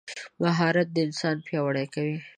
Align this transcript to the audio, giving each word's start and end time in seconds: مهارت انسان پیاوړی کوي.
مهارت 0.43 0.89
انسان 1.05 1.37
پیاوړی 1.47 1.85
کوي. 1.93 2.17